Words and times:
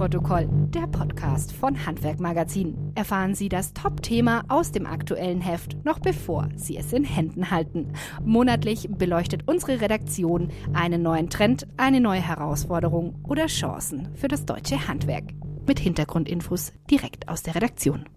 Abnahmeprotokoll, 0.00 0.48
der 0.70 0.86
Podcast 0.86 1.52
von 1.52 1.84
Handwerk 1.84 2.20
Magazin. 2.20 2.92
Erfahren 2.94 3.34
Sie 3.34 3.50
das 3.50 3.74
Top-Thema 3.74 4.44
aus 4.48 4.72
dem 4.72 4.86
aktuellen 4.86 5.42
Heft, 5.42 5.76
noch 5.84 5.98
bevor 5.98 6.48
Sie 6.56 6.78
es 6.78 6.94
in 6.94 7.04
Händen 7.04 7.50
halten. 7.50 7.92
Monatlich 8.24 8.88
beleuchtet 8.90 9.42
unsere 9.46 9.82
Redaktion 9.82 10.50
einen 10.72 11.02
neuen 11.02 11.28
Trend, 11.28 11.66
eine 11.76 12.00
neue 12.00 12.22
Herausforderung 12.22 13.22
oder 13.28 13.46
Chancen 13.46 14.08
für 14.14 14.28
das 14.28 14.46
deutsche 14.46 14.88
Handwerk. 14.88 15.24
Mit 15.66 15.78
Hintergrundinfos 15.78 16.72
direkt 16.90 17.28
aus 17.28 17.42
der 17.42 17.54
Redaktion. 17.54 18.08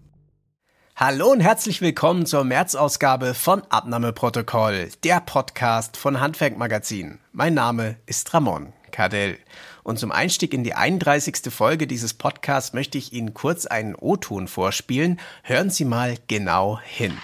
Hallo 0.96 1.32
und 1.32 1.40
herzlich 1.40 1.82
willkommen 1.82 2.24
zur 2.24 2.44
März-Ausgabe 2.44 3.34
von 3.34 3.62
Abnahmeprotokoll, 3.68 4.88
der 5.02 5.20
Podcast 5.20 5.98
von 5.98 6.18
Handwerk 6.18 6.56
Magazin. 6.56 7.18
Mein 7.32 7.52
Name 7.52 7.96
ist 8.06 8.32
Ramon 8.32 8.72
Kardell. 8.94 9.38
Und 9.82 9.98
zum 9.98 10.12
Einstieg 10.12 10.54
in 10.54 10.62
die 10.62 10.74
31. 10.74 11.52
Folge 11.52 11.88
dieses 11.88 12.14
Podcasts 12.14 12.72
möchte 12.74 12.96
ich 12.96 13.12
Ihnen 13.12 13.34
kurz 13.34 13.66
einen 13.66 13.96
O-Ton 13.96 14.46
vorspielen. 14.46 15.20
Hören 15.42 15.68
Sie 15.68 15.84
mal 15.84 16.16
genau 16.28 16.78
hin. 16.80 17.18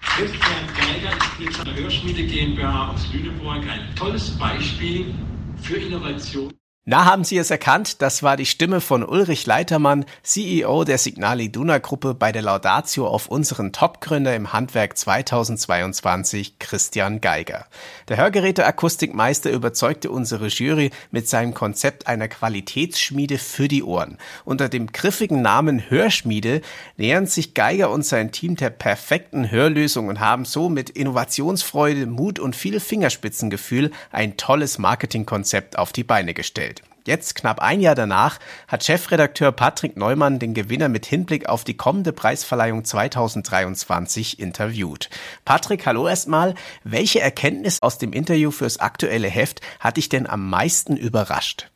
Christian 0.00 0.66
Geiger 0.76 1.74
Hörschmiede 1.76 2.24
GmbH 2.24 2.92
aus 2.92 3.12
Lüneburg 3.12 3.64
ein 3.68 3.94
tolles 3.96 4.30
Beispiel 4.38 5.12
für 5.60 5.76
Innovation. 5.76 6.52
Na, 6.90 7.04
haben 7.04 7.22
Sie 7.22 7.36
es 7.36 7.50
erkannt? 7.50 8.00
Das 8.00 8.22
war 8.22 8.38
die 8.38 8.46
Stimme 8.46 8.80
von 8.80 9.04
Ulrich 9.04 9.44
Leitermann, 9.44 10.06
CEO 10.22 10.84
der 10.84 10.96
Signal 10.96 11.38
Iduna 11.38 11.76
Gruppe 11.76 12.14
bei 12.14 12.32
der 12.32 12.40
Laudatio 12.40 13.06
auf 13.06 13.28
unseren 13.28 13.74
Topgründer 13.74 14.34
im 14.34 14.54
Handwerk 14.54 14.96
2022, 14.96 16.58
Christian 16.58 17.20
Geiger. 17.20 17.66
Der 18.08 18.16
Hörgeräteakustikmeister 18.16 19.50
überzeugte 19.50 20.10
unsere 20.10 20.46
Jury 20.46 20.90
mit 21.10 21.28
seinem 21.28 21.52
Konzept 21.52 22.06
einer 22.06 22.26
Qualitätsschmiede 22.26 23.36
für 23.36 23.68
die 23.68 23.82
Ohren. 23.82 24.16
Unter 24.46 24.70
dem 24.70 24.86
griffigen 24.90 25.42
Namen 25.42 25.90
Hörschmiede 25.90 26.62
nähern 26.96 27.26
sich 27.26 27.52
Geiger 27.52 27.90
und 27.90 28.06
sein 28.06 28.32
Team 28.32 28.56
der 28.56 28.70
perfekten 28.70 29.50
Hörlösung 29.50 30.08
und 30.08 30.20
haben 30.20 30.46
so 30.46 30.70
mit 30.70 30.88
Innovationsfreude, 30.88 32.06
Mut 32.06 32.38
und 32.38 32.56
viel 32.56 32.80
Fingerspitzengefühl 32.80 33.90
ein 34.10 34.38
tolles 34.38 34.78
Marketingkonzept 34.78 35.76
auf 35.76 35.92
die 35.92 36.04
Beine 36.04 36.32
gestellt. 36.32 36.77
Jetzt, 37.08 37.36
knapp 37.36 37.60
ein 37.60 37.80
Jahr 37.80 37.94
danach, 37.94 38.38
hat 38.66 38.84
Chefredakteur 38.84 39.50
Patrick 39.50 39.96
Neumann 39.96 40.38
den 40.38 40.52
Gewinner 40.52 40.90
mit 40.90 41.06
Hinblick 41.06 41.48
auf 41.48 41.64
die 41.64 41.74
kommende 41.74 42.12
Preisverleihung 42.12 42.84
2023 42.84 44.38
interviewt. 44.38 45.08
Patrick, 45.46 45.86
hallo 45.86 46.06
erstmal. 46.06 46.54
Welche 46.84 47.20
Erkenntnis 47.20 47.78
aus 47.80 47.96
dem 47.96 48.12
Interview 48.12 48.50
fürs 48.50 48.78
aktuelle 48.78 49.28
Heft 49.28 49.62
hat 49.80 49.96
dich 49.96 50.10
denn 50.10 50.26
am 50.26 50.50
meisten 50.50 50.98
überrascht? 50.98 51.70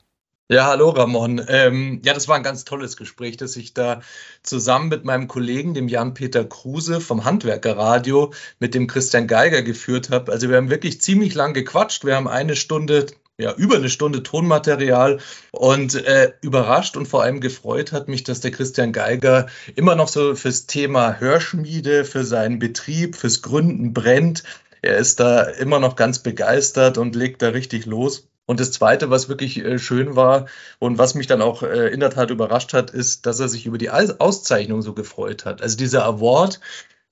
Ja, 0.51 0.67
hallo 0.67 0.91
Ramon. 0.91 1.43
Ähm, 1.49 2.03
ja, 2.05 2.13
das 2.13 2.29
war 2.29 2.37
ein 2.37 2.43
ganz 2.43 2.67
tolles 2.67 2.99
Gespräch, 2.99 3.39
das 3.39 3.57
ich 3.57 3.73
da 3.73 4.03
zusammen 4.43 4.91
mit 4.91 5.07
meinem 5.07 5.29
Kollegen, 5.29 5.73
dem 5.73 5.89
Jan-Peter 5.89 6.45
Kruse 6.45 7.01
vom 7.01 7.25
Handwerkerradio, 7.25 8.35
mit 8.59 8.75
dem 8.75 8.87
Christian 8.87 9.29
Geiger 9.29 9.63
geführt 9.63 10.11
habe. 10.11 10.31
Also 10.31 10.51
wir 10.51 10.59
haben 10.59 10.69
wirklich 10.69 11.01
ziemlich 11.01 11.33
lang 11.33 11.55
gequatscht. 11.55 12.05
Wir 12.05 12.17
haben 12.17 12.29
eine 12.29 12.55
Stunde 12.55 13.07
ja, 13.43 13.53
über 13.55 13.77
eine 13.77 13.91
Stunde 13.91 14.23
Tonmaterial 14.23 15.19
und 15.51 15.95
äh, 15.95 16.33
überrascht 16.41 16.97
und 16.97 17.07
vor 17.07 17.23
allem 17.23 17.41
gefreut 17.41 17.93
hat 17.93 18.09
mich, 18.09 18.25
dass 18.25 18.41
der 18.41 18.53
Christian 18.53 18.93
Geiger 18.93 19.49
immer 19.75 19.95
noch 19.95 20.09
so 20.09 20.35
fürs 20.35 20.67
Thema 20.67 21.21
Hörschmiede, 21.21 22.05
für 22.05 22.25
seinen 22.25 22.59
Betrieb, 22.59 23.17
fürs 23.17 23.43
Gründen 23.43 23.93
brennt. 23.93 24.45
Er 24.81 24.97
ist 24.97 25.21
da 25.21 25.43
immer 25.43 25.81
noch 25.81 25.97
ganz 25.97 26.21
begeistert 26.21 26.99
und 26.99 27.15
legt 27.15 27.43
da 27.43 27.49
richtig 27.49 27.87
los. 27.87 28.29
Und 28.47 28.61
das 28.61 28.73
Zweite, 28.73 29.11
was 29.11 29.29
wirklich 29.29 29.65
äh, 29.65 29.79
schön 29.79 30.17
war 30.17 30.47
und 30.79 30.99
was 30.99 31.15
mich 31.15 31.27
dann 31.27 31.43
auch 31.43 31.63
äh, 31.63 31.89
in 31.89 32.01
der 32.01 32.11
Tat 32.11 32.31
überrascht 32.31 32.73
hat, 32.73 32.91
ist, 32.91 33.27
dass 33.27 33.41
er 33.41 33.49
sich 33.49 33.67
über 33.67 33.79
die 33.79 33.91
Auszeichnung 33.91 34.83
so 34.83 34.95
gefreut 34.95 35.45
hat. 35.45 35.63
Also 35.63 35.77
dieser 35.77 36.05
Award, 36.05 36.61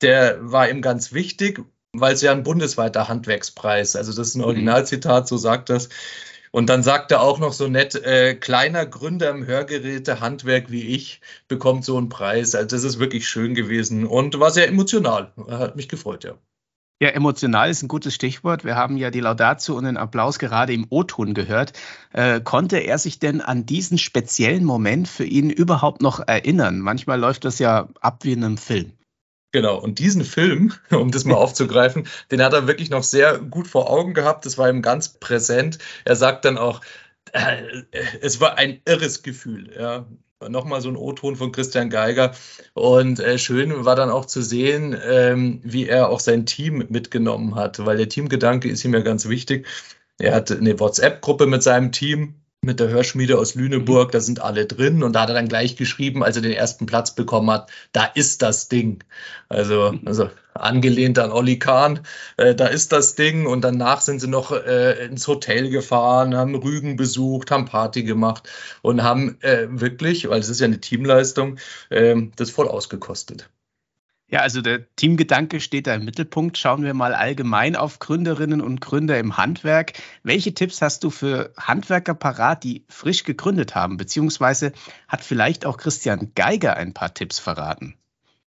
der 0.03 0.39
war 0.41 0.69
ihm 0.69 0.83
ganz 0.83 1.13
wichtig, 1.13 1.61
weil 1.93 2.15
es 2.15 2.23
ja 2.23 2.33
ein 2.33 2.43
bundesweiter 2.43 3.09
Handwerkspreis, 3.09 3.97
also 3.97 4.13
das 4.13 4.29
ist 4.29 4.35
ein 4.37 4.41
mhm. 4.41 4.47
Originalzitat, 4.47 5.29
so 5.29 5.37
sagt 5.37 5.71
das. 5.71 5.89
Und 6.53 6.69
dann 6.69 6.83
sagt 6.83 7.13
er 7.13 7.21
auch 7.21 7.39
noch 7.39 7.53
so 7.53 7.69
nett, 7.69 7.95
äh, 7.95 8.35
kleiner 8.35 8.85
Gründer 8.85 9.31
im 9.31 9.47
Hörgerätehandwerk 9.47 10.71
wie 10.71 10.83
ich 10.83 11.21
bekommt 11.47 11.85
so 11.85 11.97
einen 11.97 12.09
Preis. 12.09 12.57
Also 12.57 12.77
das 12.77 12.83
ist 12.83 12.99
wirklich 12.99 13.29
schön 13.29 13.55
gewesen 13.55 14.05
und 14.05 14.39
war 14.41 14.51
sehr 14.51 14.67
emotional. 14.67 15.33
Hat 15.49 15.77
mich 15.77 15.89
gefreut, 15.89 16.25
ja. 16.25 16.35
Ja, 17.03 17.09
emotional 17.11 17.71
ist 17.71 17.83
ein 17.83 17.89
gutes 17.89 18.15
Stichwort. 18.15 18.63
Wir 18.63 18.77
haben 18.77 18.99
ja 18.99 19.11
die 19.11 19.21
Laudatio 19.21 19.75
und 19.75 19.85
den 19.85 19.97
Applaus 19.97 20.39
gerade 20.39 20.75
im 20.75 20.87
O-Ton 20.91 21.33
gehört. 21.33 21.73
Äh, 22.13 22.43
konnte 22.43 22.77
er 22.77 22.99
sich 22.99 23.19
denn 23.19 23.41
an 23.41 23.65
diesen 23.65 23.97
speziellen 23.97 24.65
Moment 24.65 25.09
für 25.09 25.25
ihn 25.25 25.49
überhaupt 25.49 26.03
noch 26.03 26.21
erinnern? 26.21 26.81
Manchmal 26.81 27.19
läuft 27.19 27.47
das 27.47 27.59
ja 27.59 27.89
ab 28.03 28.25
wie 28.25 28.33
in 28.33 28.45
einem 28.45 28.59
Film. 28.59 28.93
Genau, 29.53 29.79
und 29.79 29.99
diesen 29.99 30.25
Film, 30.25 30.73
um 30.91 31.11
das 31.11 31.25
mal 31.25 31.35
aufzugreifen, 31.37 32.07
den 32.31 32.43
hat 32.43 32.53
er 32.53 32.67
wirklich 32.67 32.91
noch 32.91 33.03
sehr 33.03 33.39
gut 33.39 33.69
vor 33.69 33.91
Augen 33.91 34.15
gehabt. 34.15 34.47
Das 34.47 34.59
war 34.59 34.69
ihm 34.69 34.83
ganz 34.83 35.09
präsent. 35.09 35.79
Er 36.05 36.17
sagt 36.17 36.45
dann 36.45 36.59
auch, 36.59 36.81
äh, 37.33 37.83
es 38.21 38.41
war 38.41 38.59
ein 38.59 38.81
irres 38.85 39.23
Gefühl. 39.23 39.73
Ja. 39.79 40.07
Nochmal 40.49 40.81
so 40.81 40.89
ein 40.89 40.97
O-Ton 40.97 41.37
von 41.37 41.53
Christian 41.53 41.91
Geiger. 41.91 42.33
Und 42.73 43.21
äh, 43.21 43.39
schön 43.39 43.85
war 43.85 43.95
dann 43.95 44.09
auch 44.09 44.25
zu 44.25 44.41
sehen, 44.41 44.97
ähm, 45.05 45.61
wie 45.63 45.87
er 45.87 46.09
auch 46.09 46.21
sein 46.21 46.47
Team 46.47 46.87
mitgenommen 46.89 47.57
hat, 47.57 47.85
weil 47.85 47.99
der 47.99 48.09
Teamgedanke 48.09 48.69
ist 48.71 48.85
ihm 48.85 48.95
ja 48.95 49.01
ganz 49.01 49.29
wichtig. 49.29 49.67
Er 50.19 50.35
hat 50.35 50.51
eine 50.51 50.81
WhatsApp-Gruppe 50.81 51.47
mit 51.47 51.63
seinem 51.63 51.93
Team, 51.93 52.40
mit 52.63 52.79
der 52.79 52.89
Hörschmiede 52.89 53.39
aus 53.39 53.55
Lüneburg, 53.55 54.09
mhm. 54.09 54.13
da 54.13 54.21
sind 54.21 54.41
alle 54.41 54.67
drin 54.67 55.03
und 55.03 55.15
da 55.15 55.23
hat 55.23 55.31
er 55.31 55.35
dann 55.35 55.49
gleich 55.49 55.77
geschrieben, 55.77 56.23
als 56.23 56.37
er 56.37 56.43
den 56.43 56.53
ersten 56.53 56.87
Platz 56.87 57.15
bekommen 57.15 57.51
hat, 57.51 57.71
da 57.93 58.05
ist 58.05 58.43
das 58.43 58.69
Ding. 58.69 59.03
Also, 59.49 59.95
also 60.05 60.31
angelehnt 60.55 61.19
an 61.19 61.33
Olli 61.33 61.59
Kahn, 61.59 62.01
äh, 62.37 62.55
da 62.55 62.67
ist 62.67 62.93
das 62.93 63.15
Ding 63.15 63.47
und 63.47 63.63
danach 63.63 64.03
sind 64.03 64.21
sie 64.21 64.29
noch 64.29 64.53
äh, 64.53 65.07
ins 65.07 65.27
Hotel 65.27 65.71
gefahren, 65.71 66.37
haben 66.37 66.55
Rügen 66.55 66.97
besucht, 66.97 67.51
haben 67.51 67.65
Party 67.65 68.03
gemacht 68.03 68.49
und 68.83 69.03
haben 69.03 69.41
äh, 69.41 69.67
wirklich, 69.71 70.29
weil 70.29 70.41
es 70.41 70.51
ist 70.51 70.61
ja 70.61 70.67
eine 70.67 70.81
Teamleistung, 70.81 71.59
ähm, 71.91 72.33
das 72.37 72.51
voll 72.51 72.69
ausgekostet. 72.69 73.49
Ja, 74.31 74.41
also 74.41 74.61
der 74.61 74.87
Teamgedanke 74.95 75.59
steht 75.61 75.89
da 75.89 75.95
im 75.95 76.05
Mittelpunkt. 76.05 76.57
Schauen 76.57 76.85
wir 76.85 76.95
mal 76.95 77.15
allgemein 77.15 77.75
auf 77.75 77.99
Gründerinnen 77.99 78.61
und 78.61 78.81
Gründer 78.81 79.19
im 79.19 79.37
Handwerk. 79.37 79.95
Welche 80.23 80.55
Tipps 80.55 80.81
hast 80.81 81.03
du 81.03 81.11
für 81.11 81.53
Handwerker 81.57 82.15
parat, 82.15 82.63
die 82.63 82.85
frisch 82.89 83.25
gegründet 83.25 83.75
haben? 83.75 83.97
Beziehungsweise 83.97 84.73
hat 85.09 85.25
vielleicht 85.25 85.67
auch 85.67 85.79
Christian 85.79 86.31
Geiger 86.37 86.77
ein 86.77 86.95
paar 86.95 87.13
Tipps 87.13 87.41
verraten? 87.41 87.97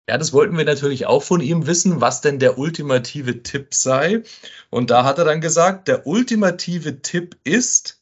Ja, 0.09 0.19
das 0.19 0.33
wollten 0.33 0.56
wir 0.56 0.65
natürlich 0.65 1.06
auch 1.06 1.22
von 1.22 1.41
ihm 1.41 1.67
wissen, 1.67 2.00
was 2.00 2.22
denn 2.22 2.41
der 2.41 2.59
ultimative 2.59 3.43
Tipp 3.44 3.75
sei. 3.75 4.22
Und 4.71 4.91
da 4.91 5.05
hat 5.05 5.19
er 5.19 5.27
dann 5.27 5.41
gesagt, 5.41 5.87
der 5.87 6.06
ultimative 6.06 7.03
Tipp 7.03 7.37
ist, 7.44 7.98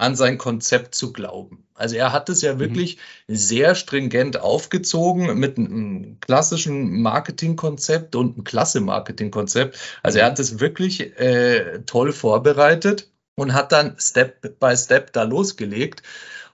an 0.00 0.16
sein 0.16 0.38
Konzept 0.38 0.94
zu 0.94 1.12
glauben. 1.12 1.66
Also 1.74 1.96
er 1.96 2.12
hat 2.12 2.28
es 2.28 2.42
ja 2.42 2.54
mhm. 2.54 2.58
wirklich 2.58 2.96
mhm. 3.26 3.36
sehr 3.36 3.74
stringent 3.74 4.40
aufgezogen 4.40 5.38
mit 5.38 5.58
einem 5.58 6.18
klassischen 6.20 7.02
Marketingkonzept 7.02 8.16
und 8.16 8.34
einem 8.34 8.44
Klasse-Marketingkonzept. 8.44 9.78
Also 10.02 10.18
er 10.18 10.26
hat 10.26 10.38
es 10.38 10.58
wirklich 10.58 11.18
äh, 11.18 11.82
toll 11.84 12.12
vorbereitet 12.12 13.10
und 13.34 13.52
hat 13.52 13.72
dann 13.72 13.96
Step 13.98 14.58
by 14.58 14.76
Step 14.76 15.12
da 15.12 15.22
losgelegt. 15.24 16.02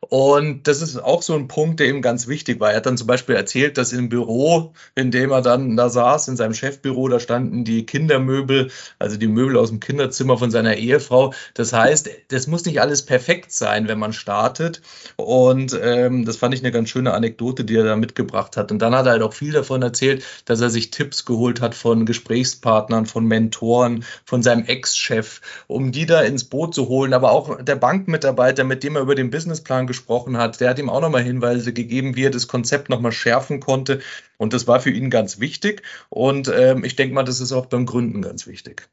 Und 0.09 0.69
das 0.69 0.83
ist 0.83 0.97
auch 1.03 1.23
so 1.23 1.35
ein 1.35 1.49
Punkt, 1.49 1.81
der 1.81 1.89
ihm 1.89 2.01
ganz 2.01 2.29
wichtig 2.29 2.61
war. 2.61 2.71
Er 2.71 2.77
hat 2.77 2.87
dann 2.87 2.97
zum 2.97 3.09
Beispiel 3.09 3.35
erzählt, 3.35 3.77
dass 3.77 3.93
im 3.93 4.09
Büro, 4.09 4.73
in 4.95 5.11
dem 5.11 5.33
er 5.33 5.43
dann 5.43 5.77
da 5.77 5.89
saß, 5.89 6.29
in 6.29 6.37
seinem 6.37 6.55
Chefbüro, 6.55 7.09
da 7.09 7.19
standen 7.19 7.65
die 7.65 7.87
Kindermöbel, 7.87 8.71
also 9.01 9.17
die 9.17 9.27
Möbel 9.27 9.57
aus 9.57 9.71
dem 9.71 9.81
Kinderzimmer 9.81 10.39
von 10.39 10.53
seiner 10.53 10.77
Ehefrau. 10.77 11.35
Das 11.55 11.73
heißt, 11.73 12.09
das 12.29 12.47
muss 12.47 12.65
nicht 12.65 12.81
alles 12.81 13.05
perfekt 13.05 13.51
sein, 13.51 13.89
wenn 13.89 13.99
man 13.99 14.13
startet. 14.13 14.81
Und 15.17 15.77
ähm, 15.83 16.25
das 16.25 16.37
fand 16.37 16.55
ich 16.55 16.61
eine 16.61 16.71
ganz 16.71 16.89
schöne 16.89 17.13
Anekdote, 17.13 17.65
die 17.65 17.75
er 17.75 17.85
da 17.85 17.97
mitgebracht 17.97 18.57
hat. 18.57 18.71
Und 18.71 18.81
dann 18.81 18.95
hat 18.95 19.07
er 19.07 19.13
halt 19.13 19.23
auch 19.23 19.35
viel 19.35 19.53
davon 19.53 19.83
erzählt, 19.83 20.25
dass 20.45 20.61
er 20.61 20.71
sich 20.71 20.93
Tipps 20.93 21.25
geholt 21.25 21.61
hat 21.61 21.75
von 21.75 22.07
Gesprächspartnern, 22.07 23.07
von 23.07 23.25
Mentoren, 23.25 24.05
von 24.25 24.43
seinem 24.43 24.67
Ex-Chef, 24.67 25.41
um 25.67 25.91
die 25.91 26.07
da 26.07 26.21
ins 26.21 26.45
Boot 26.45 26.75
zu 26.75 26.87
holen. 26.87 27.13
Aber 27.13 27.33
auch 27.33 27.61
der 27.61 27.77
Bankmitarbeiter, 27.77 28.63
mit 28.63 28.85
dem 28.85 28.95
er 28.95 29.03
über 29.03 29.17
den 29.17 29.31
Businessplan 29.31 29.89
gesprochen 29.89 29.96
gesprochen 29.97 30.37
hat, 30.37 30.61
der 30.61 30.71
hat 30.71 30.79
ihm 30.79 30.91
auch 30.91 31.01
nochmal 31.01 31.23
Hinweise 31.23 31.73
gegeben, 31.73 32.17
wie 32.17 32.25
er 32.25 32.31
das 32.31 32.49
Konzept 32.49 32.91
nochmal 32.91 33.13
schärfen 33.13 33.61
konnte. 33.61 34.01
Und 34.37 34.53
das 34.53 34.67
war 34.67 34.81
für 34.81 34.91
ihn 34.91 35.11
ganz 35.11 35.41
wichtig. 35.41 35.83
Und 36.11 36.53
ähm, 36.55 36.85
ich 36.85 36.97
denke 36.97 37.15
mal, 37.15 37.25
das 37.25 37.41
ist 37.41 37.53
auch 37.53 37.67
beim 37.67 37.87
Gründen 37.87 38.23
ganz 38.23 38.47
wichtig. 38.47 38.89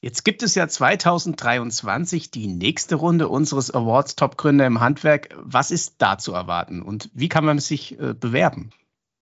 Jetzt 0.00 0.24
gibt 0.24 0.42
es 0.42 0.56
ja 0.56 0.66
2023 0.66 2.30
die 2.32 2.48
nächste 2.48 2.96
Runde 2.96 3.28
unseres 3.28 3.70
Awards 3.70 4.16
Top 4.16 4.36
Gründer 4.36 4.66
im 4.66 4.80
Handwerk. 4.80 5.28
Was 5.38 5.70
ist 5.70 5.94
da 5.98 6.18
zu 6.18 6.32
erwarten 6.32 6.82
und 6.82 7.08
wie 7.14 7.28
kann 7.28 7.44
man 7.44 7.60
sich 7.60 8.00
äh, 8.00 8.14
bewerben? 8.14 8.72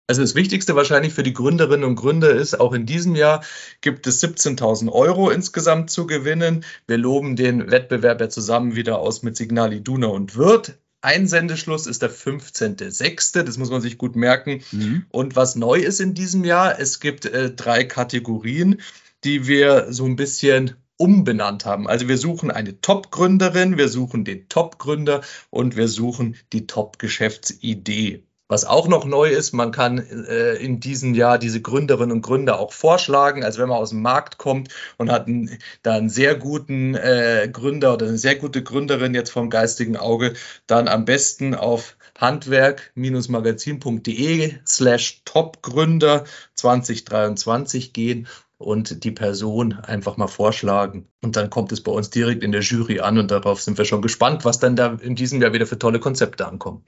Also 0.07 0.21
das 0.21 0.35
Wichtigste 0.35 0.75
wahrscheinlich 0.75 1.13
für 1.13 1.23
die 1.23 1.33
Gründerinnen 1.33 1.83
und 1.83 1.95
Gründer 1.95 2.29
ist, 2.29 2.59
auch 2.59 2.73
in 2.73 2.85
diesem 2.85 3.15
Jahr 3.15 3.43
gibt 3.81 4.05
es 4.05 4.23
17.000 4.23 4.91
Euro 4.91 5.31
insgesamt 5.31 5.89
zu 5.89 6.05
gewinnen. 6.05 6.63
Wir 6.85 6.97
loben 6.97 7.35
den 7.35 7.71
Wettbewerb 7.71 8.21
ja 8.21 8.29
zusammen 8.29 8.75
wieder 8.75 8.99
aus 8.99 9.23
mit 9.23 9.35
Signal 9.35 9.73
Iduna 9.73 10.07
und 10.07 10.35
Wirt. 10.35 10.77
Einsendeschluss 11.05 11.87
ist 11.87 12.01
der 12.01 12.11
15.06., 12.11 13.43
das 13.43 13.57
muss 13.57 13.69
man 13.69 13.81
sich 13.81 13.97
gut 13.97 14.15
merken. 14.15 14.63
Mhm. 14.71 15.05
Und 15.09 15.35
was 15.35 15.55
neu 15.55 15.79
ist 15.79 16.01
in 16.01 16.13
diesem 16.13 16.43
Jahr, 16.43 16.79
es 16.79 16.99
gibt 16.99 17.25
äh, 17.25 17.51
drei 17.51 17.85
Kategorien, 17.85 18.81
die 19.23 19.47
wir 19.47 19.93
so 19.93 20.05
ein 20.05 20.15
bisschen 20.15 20.75
umbenannt 20.97 21.65
haben. 21.65 21.87
Also 21.87 22.07
wir 22.07 22.17
suchen 22.17 22.51
eine 22.51 22.81
Top-Gründerin, 22.81 23.77
wir 23.77 23.89
suchen 23.89 24.25
den 24.25 24.49
Top-Gründer 24.49 25.21
und 25.49 25.75
wir 25.75 25.87
suchen 25.87 26.35
die 26.53 26.67
Top-Geschäftsidee. 26.67 28.24
Was 28.47 28.63
auch 28.63 28.87
noch 28.87 29.05
neu 29.05 29.29
ist, 29.29 29.53
man 29.53 29.71
kann 29.71 29.97
äh, 29.97 30.53
in 30.55 30.79
diesem 30.79 31.15
Jahr 31.15 31.39
diese 31.39 31.61
Gründerinnen 31.61 32.11
und 32.11 32.21
Gründer 32.21 32.59
auch 32.59 32.73
vorschlagen. 32.73 33.43
Also 33.43 33.59
wenn 33.59 33.69
man 33.69 33.79
aus 33.79 33.89
dem 33.89 34.03
Markt 34.03 34.37
kommt 34.37 34.69
und 34.97 35.11
hat 35.11 35.25
einen, 35.25 35.57
da 35.81 35.93
einen 35.93 36.09
sehr 36.09 36.35
guten 36.35 36.93
äh, 36.93 37.49
Gründer 37.51 37.93
oder 37.93 38.05
eine 38.05 38.19
sehr 38.19 38.35
gute 38.35 38.61
Gründerin 38.61 39.15
jetzt 39.15 39.31
vom 39.31 39.49
geistigen 39.49 39.97
Auge, 39.97 40.33
dann 40.67 40.87
am 40.87 41.05
besten 41.05 41.55
auf 41.55 41.97
handwerk-magazin.de 42.19 44.53
slash 44.65 45.23
Topgründer 45.25 46.25
2023 46.53 47.93
gehen 47.93 48.27
und 48.57 49.03
die 49.03 49.11
Person 49.11 49.73
einfach 49.73 50.17
mal 50.17 50.27
vorschlagen. 50.27 51.07
Und 51.23 51.35
dann 51.35 51.49
kommt 51.49 51.71
es 51.71 51.81
bei 51.81 51.91
uns 51.91 52.11
direkt 52.11 52.43
in 52.43 52.51
der 52.51 52.61
Jury 52.61 52.99
an 52.99 53.17
und 53.17 53.31
darauf 53.31 53.59
sind 53.61 53.79
wir 53.79 53.85
schon 53.85 54.03
gespannt, 54.03 54.45
was 54.45 54.59
dann 54.59 54.75
da 54.75 54.99
in 55.01 55.15
diesem 55.15 55.41
Jahr 55.41 55.53
wieder 55.53 55.65
für 55.65 55.79
tolle 55.79 55.99
Konzepte 55.99 56.47
ankommen. 56.47 56.85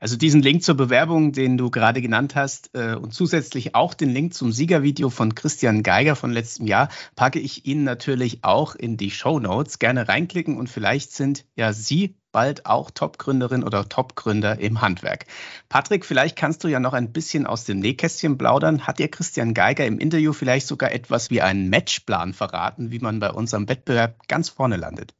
Also 0.00 0.16
diesen 0.16 0.40
Link 0.40 0.62
zur 0.62 0.76
Bewerbung, 0.78 1.32
den 1.32 1.58
du 1.58 1.70
gerade 1.70 2.00
genannt 2.00 2.34
hast, 2.34 2.70
äh, 2.72 2.94
und 2.94 3.12
zusätzlich 3.12 3.74
auch 3.74 3.92
den 3.92 4.08
Link 4.08 4.32
zum 4.32 4.50
Siegervideo 4.50 5.10
von 5.10 5.34
Christian 5.34 5.82
Geiger 5.82 6.16
von 6.16 6.32
letztem 6.32 6.66
Jahr, 6.66 6.88
packe 7.16 7.38
ich 7.38 7.66
Ihnen 7.66 7.84
natürlich 7.84 8.42
auch 8.42 8.74
in 8.74 8.96
die 8.96 9.10
Show 9.10 9.38
Notes. 9.40 9.78
Gerne 9.78 10.08
reinklicken 10.08 10.56
und 10.56 10.70
vielleicht 10.70 11.12
sind 11.12 11.44
ja 11.54 11.74
Sie 11.74 12.16
bald 12.32 12.64
auch 12.64 12.90
Topgründerin 12.90 13.62
oder 13.62 13.90
Topgründer 13.90 14.58
im 14.58 14.80
Handwerk. 14.80 15.26
Patrick, 15.68 16.06
vielleicht 16.06 16.34
kannst 16.34 16.64
du 16.64 16.68
ja 16.68 16.80
noch 16.80 16.94
ein 16.94 17.12
bisschen 17.12 17.44
aus 17.44 17.64
dem 17.64 17.80
Nähkästchen 17.80 18.38
plaudern. 18.38 18.86
Hat 18.86 19.00
dir 19.00 19.08
Christian 19.08 19.52
Geiger 19.52 19.84
im 19.84 19.98
Interview 19.98 20.32
vielleicht 20.32 20.66
sogar 20.66 20.92
etwas 20.92 21.28
wie 21.28 21.42
einen 21.42 21.68
Matchplan 21.68 22.32
verraten, 22.32 22.90
wie 22.90 23.00
man 23.00 23.20
bei 23.20 23.30
unserem 23.32 23.68
Wettbewerb 23.68 24.26
ganz 24.28 24.48
vorne 24.48 24.76
landet? 24.76 25.12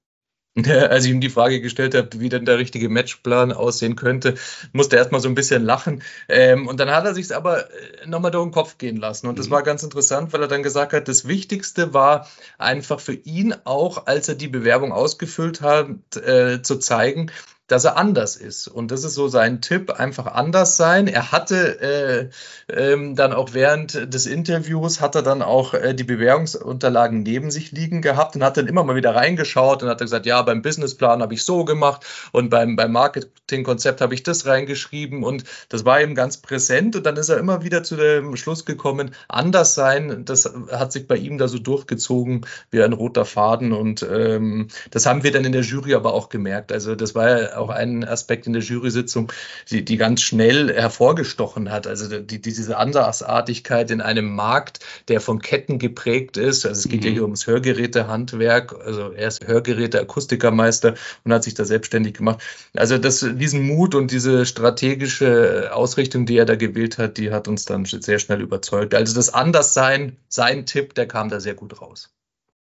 Als 0.66 1.04
ich 1.04 1.12
ihm 1.12 1.20
die 1.20 1.30
Frage 1.30 1.60
gestellt 1.60 1.94
habe, 1.94 2.08
wie 2.18 2.28
denn 2.28 2.44
der 2.44 2.58
richtige 2.58 2.88
Matchplan 2.88 3.52
aussehen 3.52 3.94
könnte, 3.94 4.34
musste 4.72 4.96
er 4.96 5.00
erstmal 5.00 5.20
so 5.20 5.28
ein 5.28 5.36
bisschen 5.36 5.62
lachen. 5.62 6.02
Ähm, 6.28 6.66
und 6.66 6.80
dann 6.80 6.90
hat 6.90 7.04
er 7.04 7.14
sich 7.14 7.26
es 7.26 7.32
aber 7.32 7.70
äh, 7.70 8.06
nochmal 8.06 8.32
durch 8.32 8.44
den 8.44 8.52
Kopf 8.52 8.76
gehen 8.76 8.96
lassen. 8.96 9.28
Und 9.28 9.38
das 9.38 9.46
mhm. 9.46 9.52
war 9.52 9.62
ganz 9.62 9.84
interessant, 9.84 10.32
weil 10.32 10.42
er 10.42 10.48
dann 10.48 10.64
gesagt 10.64 10.92
hat, 10.92 11.06
das 11.06 11.28
Wichtigste 11.28 11.94
war 11.94 12.28
einfach 12.58 12.98
für 12.98 13.14
ihn 13.14 13.54
auch, 13.64 14.06
als 14.06 14.28
er 14.28 14.34
die 14.34 14.48
Bewerbung 14.48 14.92
ausgefüllt 14.92 15.60
hat, 15.60 16.16
äh, 16.16 16.62
zu 16.62 16.78
zeigen, 16.78 17.30
dass 17.70 17.84
er 17.84 17.96
anders 17.96 18.34
ist. 18.34 18.66
Und 18.66 18.90
das 18.90 19.04
ist 19.04 19.14
so 19.14 19.28
sein 19.28 19.60
Tipp, 19.60 19.92
einfach 19.92 20.26
anders 20.26 20.76
sein. 20.76 21.06
Er 21.06 21.30
hatte 21.30 21.80
äh, 21.80 22.28
ähm, 22.68 23.14
dann 23.14 23.32
auch 23.32 23.50
während 23.52 24.12
des 24.12 24.26
Interviews, 24.26 25.00
hat 25.00 25.14
er 25.14 25.22
dann 25.22 25.40
auch 25.40 25.72
äh, 25.74 25.94
die 25.94 26.02
Bewerbungsunterlagen 26.02 27.22
neben 27.22 27.52
sich 27.52 27.70
liegen 27.70 28.02
gehabt 28.02 28.34
und 28.34 28.42
hat 28.42 28.56
dann 28.56 28.66
immer 28.66 28.82
mal 28.82 28.96
wieder 28.96 29.14
reingeschaut 29.14 29.84
und 29.84 29.88
hat 29.88 30.00
gesagt, 30.00 30.26
ja, 30.26 30.42
beim 30.42 30.62
Businessplan 30.62 31.22
habe 31.22 31.34
ich 31.34 31.44
so 31.44 31.64
gemacht 31.64 32.04
und 32.32 32.50
beim, 32.50 32.74
beim 32.74 32.90
Marketingkonzept 32.90 34.00
habe 34.00 34.14
ich 34.14 34.24
das 34.24 34.46
reingeschrieben 34.46 35.22
und 35.22 35.44
das 35.68 35.84
war 35.84 36.00
ihm 36.00 36.16
ganz 36.16 36.38
präsent 36.38 36.96
und 36.96 37.06
dann 37.06 37.16
ist 37.16 37.28
er 37.28 37.38
immer 37.38 37.62
wieder 37.62 37.84
zu 37.84 37.94
dem 37.94 38.34
Schluss 38.34 38.64
gekommen, 38.64 39.12
anders 39.28 39.76
sein, 39.76 40.24
das 40.24 40.52
hat 40.72 40.90
sich 40.90 41.06
bei 41.06 41.16
ihm 41.16 41.38
da 41.38 41.46
so 41.46 41.60
durchgezogen 41.60 42.46
wie 42.72 42.82
ein 42.82 42.92
roter 42.92 43.24
Faden 43.24 43.72
und 43.72 44.04
ähm, 44.10 44.68
das 44.90 45.06
haben 45.06 45.22
wir 45.22 45.30
dann 45.30 45.44
in 45.44 45.52
der 45.52 45.62
Jury 45.62 45.94
aber 45.94 46.14
auch 46.14 46.30
gemerkt. 46.30 46.72
Also 46.72 46.96
das 46.96 47.14
war 47.14 47.28
ja 47.28 47.59
auch 47.60 47.70
ein 47.70 48.04
Aspekt 48.04 48.46
in 48.46 48.52
der 48.52 48.62
Jury-Sitzung, 48.62 49.32
die, 49.70 49.84
die 49.84 49.96
ganz 49.96 50.22
schnell 50.22 50.74
hervorgestochen 50.74 51.70
hat. 51.70 51.86
Also 51.86 52.20
die, 52.20 52.40
diese 52.40 52.76
Andersartigkeit 52.76 53.90
in 53.90 54.00
einem 54.00 54.34
Markt, 54.34 54.80
der 55.08 55.20
von 55.20 55.40
Ketten 55.40 55.78
geprägt 55.78 56.36
ist. 56.36 56.66
Also 56.66 56.80
es 56.80 56.88
geht 56.88 57.02
mhm. 57.02 57.06
ja 57.06 57.12
hier 57.12 57.22
ums 57.22 57.46
Hörgerätehandwerk. 57.46 58.74
Also 58.84 59.12
er 59.12 59.28
ist 59.28 59.46
Hörgeräte-Akustikermeister 59.46 60.94
und 61.24 61.32
hat 61.32 61.44
sich 61.44 61.54
da 61.54 61.64
selbstständig 61.64 62.14
gemacht. 62.14 62.40
Also 62.74 62.98
das, 62.98 63.26
diesen 63.34 63.66
Mut 63.66 63.94
und 63.94 64.10
diese 64.10 64.46
strategische 64.46 65.70
Ausrichtung, 65.72 66.26
die 66.26 66.36
er 66.36 66.46
da 66.46 66.56
gewählt 66.56 66.98
hat, 66.98 67.18
die 67.18 67.30
hat 67.30 67.48
uns 67.48 67.64
dann 67.64 67.84
sehr 67.84 68.18
schnell 68.18 68.40
überzeugt. 68.40 68.94
Also 68.94 69.14
das 69.14 69.32
Anderssein, 69.32 70.16
sein 70.28 70.66
Tipp, 70.66 70.94
der 70.94 71.06
kam 71.06 71.28
da 71.28 71.40
sehr 71.40 71.54
gut 71.54 71.80
raus. 71.80 72.10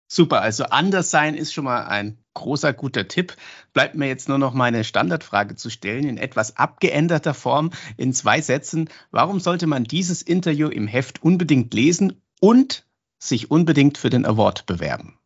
Super, 0.06 0.42
also 0.42 0.64
anders 0.64 1.10
sein 1.10 1.34
ist 1.34 1.52
schon 1.52 1.64
mal 1.64 1.84
ein 1.84 2.18
großer 2.34 2.72
guter 2.72 3.08
Tipp. 3.08 3.36
Bleibt 3.72 3.94
mir 3.94 4.06
jetzt 4.06 4.28
nur 4.28 4.38
noch 4.38 4.54
meine 4.54 4.84
Standardfrage 4.84 5.56
zu 5.56 5.70
stellen, 5.70 6.06
in 6.06 6.18
etwas 6.18 6.56
abgeänderter 6.56 7.34
Form, 7.34 7.70
in 7.96 8.12
zwei 8.12 8.40
Sätzen. 8.40 8.90
Warum 9.10 9.40
sollte 9.40 9.66
man 9.66 9.84
dieses 9.84 10.22
Interview 10.22 10.68
im 10.68 10.86
Heft 10.86 11.22
unbedingt 11.22 11.72
lesen 11.72 12.20
und 12.40 12.86
sich 13.18 13.50
unbedingt 13.50 13.98
für 13.98 14.10
den 14.10 14.26
Award 14.26 14.66
bewerben? 14.66 15.18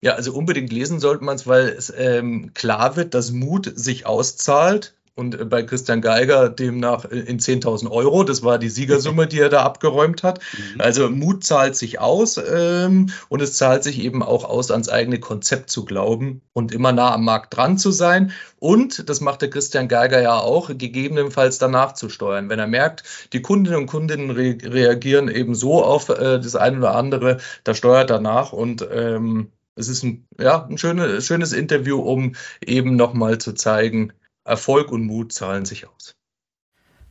Ja, 0.00 0.12
also 0.12 0.34
unbedingt 0.34 0.70
lesen 0.70 1.00
sollte 1.00 1.24
man 1.24 1.36
es, 1.36 1.46
weil 1.46 1.68
es 1.68 1.92
ähm, 1.96 2.52
klar 2.54 2.94
wird, 2.96 3.14
dass 3.14 3.32
Mut 3.32 3.72
sich 3.74 4.06
auszahlt 4.06 4.94
und 5.14 5.40
äh, 5.40 5.44
bei 5.44 5.62
Christian 5.62 6.00
Geiger 6.00 6.48
demnach 6.48 7.04
äh, 7.04 7.20
in 7.20 7.38
10.000 7.38 7.90
Euro. 7.90 8.24
Das 8.24 8.42
war 8.42 8.58
die 8.58 8.68
Siegersumme, 8.68 9.26
die 9.26 9.40
er 9.40 9.48
da 9.48 9.62
abgeräumt 9.62 10.22
hat. 10.22 10.40
Mhm. 10.52 10.80
Also 10.80 11.08
Mut 11.10 11.44
zahlt 11.44 11.76
sich 11.76 12.00
aus 12.00 12.38
ähm, 12.38 13.10
und 13.28 13.42
es 13.42 13.54
zahlt 13.54 13.84
sich 13.84 14.00
eben 14.00 14.22
auch 14.22 14.44
aus, 14.44 14.70
ans 14.70 14.88
eigene 14.88 15.20
Konzept 15.20 15.70
zu 15.70 15.84
glauben 15.84 16.42
und 16.52 16.72
immer 16.72 16.92
nah 16.92 17.14
am 17.14 17.24
Markt 17.24 17.56
dran 17.56 17.78
zu 17.78 17.90
sein. 17.90 18.32
Und, 18.58 19.08
das 19.08 19.20
macht 19.20 19.42
der 19.42 19.50
Christian 19.50 19.88
Geiger 19.88 20.20
ja 20.22 20.38
auch, 20.38 20.68
gegebenenfalls 20.68 21.58
danach 21.58 21.92
zu 21.92 22.08
steuern. 22.08 22.48
Wenn 22.48 22.58
er 22.58 22.66
merkt, 22.66 23.04
die 23.32 23.42
Kundinnen 23.42 23.80
und 23.80 23.86
Kundinnen 23.86 24.30
re 24.30 24.56
reagieren 24.62 25.28
eben 25.28 25.54
so 25.54 25.84
auf 25.84 26.08
äh, 26.08 26.40
das 26.40 26.56
eine 26.56 26.78
oder 26.78 26.94
andere, 26.94 27.38
da 27.64 27.74
steuert 27.74 28.10
er 28.10 28.20
nach 28.20 28.52
und 28.52 28.86
ähm, 28.90 29.50
es 29.76 29.88
ist 29.88 30.04
ein, 30.04 30.26
ja, 30.38 30.66
ein 30.66 30.78
schönes, 30.78 31.26
schönes 31.26 31.52
Interview, 31.52 32.00
um 32.00 32.34
eben 32.64 32.96
nochmal 32.96 33.38
zu 33.38 33.54
zeigen, 33.54 34.12
Erfolg 34.44 34.92
und 34.92 35.04
Mut 35.04 35.32
zahlen 35.32 35.64
sich 35.64 35.88
aus. 35.88 36.14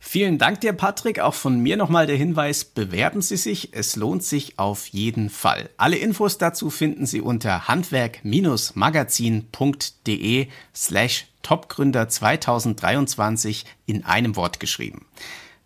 Vielen 0.06 0.36
Dank 0.38 0.60
dir, 0.60 0.74
Patrick. 0.74 1.20
Auch 1.20 1.32
von 1.32 1.60
mir 1.60 1.78
nochmal 1.78 2.06
der 2.06 2.16
Hinweis, 2.16 2.64
bewerben 2.64 3.22
Sie 3.22 3.38
sich. 3.38 3.70
Es 3.72 3.96
lohnt 3.96 4.22
sich 4.22 4.58
auf 4.58 4.86
jeden 4.88 5.30
Fall. 5.30 5.70
Alle 5.78 5.96
Infos 5.96 6.36
dazu 6.36 6.68
finden 6.68 7.06
Sie 7.06 7.22
unter 7.22 7.68
handwerk-magazin.de 7.68 10.48
slash 10.74 11.24
Topgründer 11.42 12.06
2023 12.08 13.64
in 13.86 14.04
einem 14.04 14.36
Wort 14.36 14.60
geschrieben. 14.60 15.06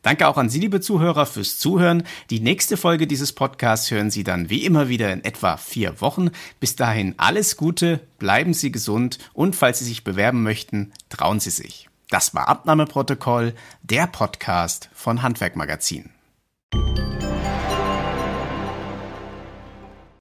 Danke 0.08 0.26
auch 0.26 0.38
an 0.38 0.48
Sie, 0.48 0.58
liebe 0.58 0.80
Zuhörer, 0.80 1.26
fürs 1.26 1.58
Zuhören. 1.58 2.02
Die 2.30 2.40
nächste 2.40 2.78
Folge 2.78 3.06
dieses 3.06 3.34
Podcasts 3.34 3.90
hören 3.90 4.10
Sie 4.10 4.24
dann 4.24 4.48
wie 4.48 4.64
immer 4.64 4.88
wieder 4.88 5.12
in 5.12 5.22
etwa 5.22 5.58
vier 5.58 6.00
Wochen. 6.00 6.30
Bis 6.60 6.76
dahin 6.76 7.14
alles 7.18 7.58
Gute, 7.58 8.00
bleiben 8.18 8.54
Sie 8.54 8.72
gesund 8.72 9.18
und 9.34 9.54
falls 9.54 9.80
Sie 9.80 9.84
sich 9.84 10.04
bewerben 10.04 10.42
möchten, 10.42 10.94
trauen 11.10 11.40
Sie 11.40 11.50
sich. 11.50 11.90
Das 12.08 12.34
war 12.34 12.48
Abnahmeprotokoll, 12.48 13.52
der 13.82 14.06
Podcast 14.06 14.88
von 14.94 15.20
Handwerkmagazin. 15.20 16.08